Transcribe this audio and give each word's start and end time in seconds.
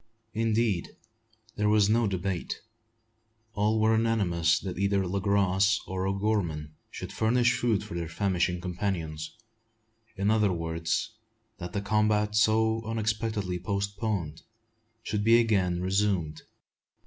Indeed, 0.33 0.97
there 1.57 1.69
was 1.69 1.87
no 1.87 2.07
debate. 2.07 2.63
All 3.53 3.79
were 3.79 3.95
unanimous 3.95 4.57
that 4.57 4.79
either 4.79 5.05
Le 5.05 5.21
Gros 5.21 5.79
or 5.85 6.07
O'Gorman 6.07 6.73
should 6.89 7.13
furnish 7.13 7.55
food 7.55 7.83
for 7.83 7.93
their 7.93 8.07
famishing 8.09 8.59
companions, 8.61 9.37
in 10.15 10.31
other 10.31 10.51
words, 10.51 11.11
that 11.59 11.73
the 11.73 11.81
combat, 11.81 12.35
so 12.35 12.83
unexpectedly 12.83 13.59
postponed, 13.59 14.41
should 15.03 15.23
be 15.23 15.39
again 15.39 15.81
resumed. 15.81 16.41